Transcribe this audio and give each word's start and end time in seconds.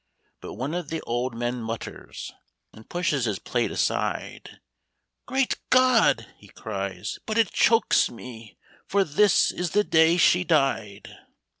But 0.39 0.53
one 0.55 0.73
of 0.73 0.89
the 0.89 1.01
old 1.01 1.35
men 1.37 1.61
mutters, 1.61 2.33
And 2.73 2.89
pushes 2.89 3.25
his 3.25 3.37
plate 3.37 3.69
aside:" 3.69 4.59
Great 5.27 5.59
God 5.69 6.25
!'* 5.69 6.25
he 6.39 6.47
cries;" 6.47 7.19
but 7.27 7.37
it 7.37 7.51
chokes 7.51 8.09
me! 8.09 8.57
For 8.87 9.03
this 9.03 9.51
is 9.51 9.69
the 9.73 9.83
day 9.83 10.17
she 10.17 10.43
died." 10.43 11.15